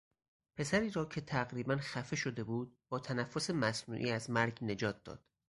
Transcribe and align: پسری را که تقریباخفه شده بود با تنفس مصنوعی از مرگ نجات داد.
پسری 0.55 0.89
را 0.89 1.05
که 1.05 1.21
تقریباخفه 1.21 2.15
شده 2.15 2.43
بود 2.43 2.77
با 2.89 2.99
تنفس 2.99 3.49
مصنوعی 3.49 4.11
از 4.11 4.29
مرگ 4.29 4.57
نجات 4.61 5.03
داد. 5.03 5.25